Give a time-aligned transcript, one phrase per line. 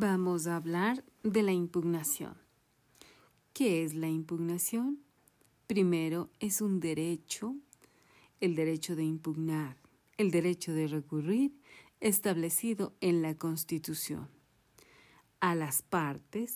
[0.00, 2.36] Vamos a hablar de la impugnación.
[3.52, 5.00] ¿Qué es la impugnación?
[5.66, 7.56] Primero, es un derecho,
[8.40, 9.76] el derecho de impugnar,
[10.16, 11.58] el derecho de recurrir
[11.98, 14.28] establecido en la Constitución
[15.40, 16.54] a las partes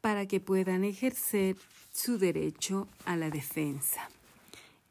[0.00, 1.56] para que puedan ejercer
[1.92, 4.10] su derecho a la defensa,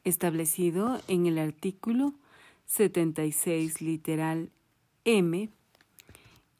[0.06, 2.14] establecido en el artículo
[2.65, 4.54] 76 literal
[5.04, 5.50] M,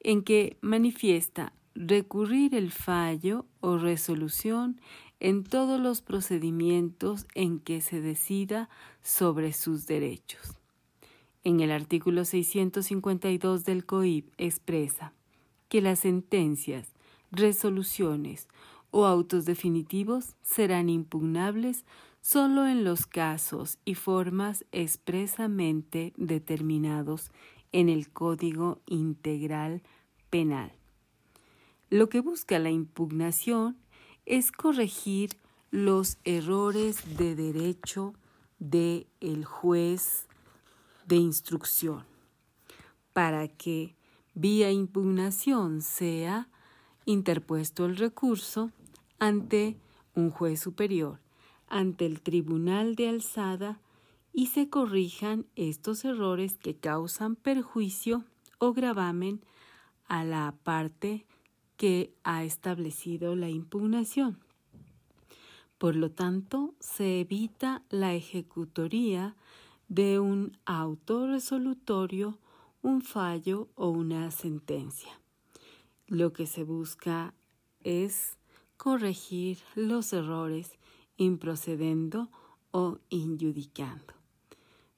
[0.04, 4.80] en que manifiesta recurrir el fallo o resolución
[5.18, 8.68] en todos los procedimientos en que se decida
[9.02, 10.56] sobre sus derechos.
[11.42, 15.12] En el artículo 652 del COIP expresa
[15.68, 16.92] que las sentencias,
[17.32, 18.48] resoluciones
[18.90, 21.84] o autos definitivos serán impugnables
[22.20, 27.30] solo en los casos y formas expresamente determinados
[27.74, 29.82] en el Código Integral
[30.30, 30.70] Penal.
[31.90, 33.76] Lo que busca la impugnación
[34.26, 35.30] es corregir
[35.72, 38.14] los errores de derecho
[38.60, 40.28] del el juez
[41.08, 42.04] de instrucción
[43.12, 43.96] para que
[44.34, 46.48] vía impugnación sea
[47.06, 48.70] interpuesto el recurso
[49.18, 49.76] ante
[50.14, 51.18] un juez superior,
[51.66, 53.80] ante el tribunal de alzada
[54.36, 58.24] y se corrijan estos errores que causan perjuicio
[58.58, 59.40] o gravamen
[60.06, 61.24] a la parte
[61.76, 64.40] que ha establecido la impugnación.
[65.78, 69.36] Por lo tanto, se evita la ejecutoría
[69.88, 72.38] de un auto resolutorio,
[72.82, 75.20] un fallo o una sentencia.
[76.08, 77.34] Lo que se busca
[77.84, 78.36] es
[78.76, 80.72] corregir los errores
[81.16, 82.30] improcedendo
[82.72, 84.13] o injudicando.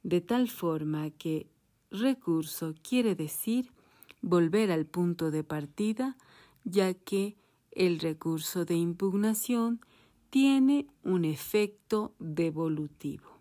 [0.07, 1.49] De tal forma que
[1.91, 3.73] recurso quiere decir
[4.23, 6.17] volver al punto de partida,
[6.63, 7.35] ya que
[7.73, 9.81] el recurso de impugnación
[10.31, 13.41] tiene un efecto devolutivo.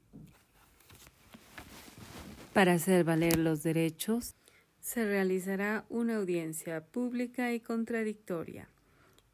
[2.52, 4.34] Para hacer valer los derechos,
[4.80, 8.70] se realizará una audiencia pública y contradictoria,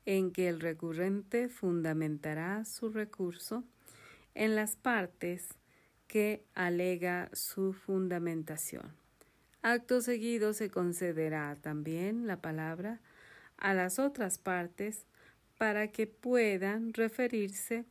[0.05, 3.63] en que el recurrente fundamentará su recurso
[4.35, 5.47] en las partes
[6.11, 8.91] que alega su fundamentación.
[9.61, 12.99] Acto seguido se concederá también la palabra
[13.55, 15.05] a las otras partes
[15.57, 17.85] para que puedan referirse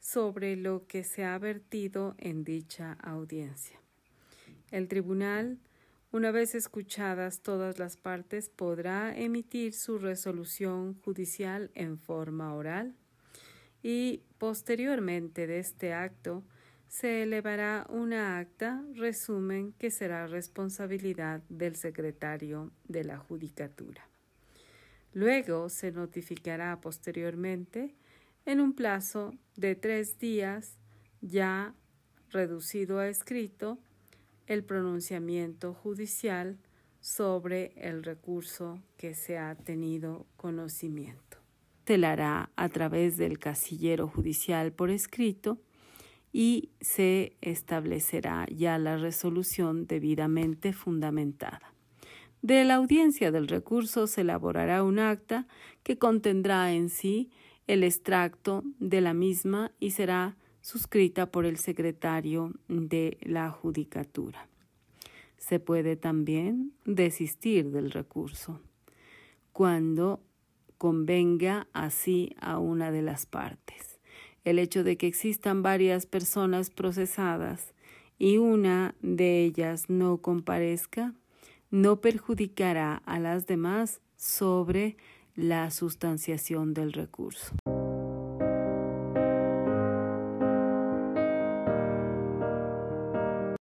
[0.00, 3.78] sobre lo que se ha vertido en dicha audiencia.
[4.70, 5.58] El tribunal,
[6.12, 12.94] una vez escuchadas todas las partes, podrá emitir su resolución judicial en forma oral
[13.82, 16.42] y posteriormente de este acto
[16.88, 24.08] se elevará una acta resumen que será responsabilidad del secretario de la Judicatura.
[25.12, 27.94] Luego se notificará posteriormente
[28.44, 30.76] en un plazo de tres días
[31.20, 31.74] ya
[32.30, 33.78] reducido a escrito
[34.46, 36.58] el pronunciamiento judicial
[37.00, 41.38] sobre el recurso que se ha tenido conocimiento.
[41.86, 45.60] Se la hará a través del casillero judicial por escrito
[46.38, 51.72] y se establecerá ya la resolución debidamente fundamentada.
[52.42, 55.46] De la audiencia del recurso se elaborará un acta
[55.82, 57.30] que contendrá en sí
[57.66, 64.46] el extracto de la misma y será suscrita por el secretario de la Judicatura.
[65.38, 68.60] Se puede también desistir del recurso
[69.54, 70.20] cuando
[70.76, 73.95] convenga así a una de las partes
[74.46, 77.74] el hecho de que existan varias personas procesadas
[78.18, 81.12] y una de ellas no comparezca
[81.70, 84.96] no perjudicará a las demás sobre
[85.34, 87.54] la sustanciación del recurso.